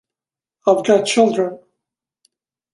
I've 0.65 0.83
got 0.83 1.05
children! 1.05 1.59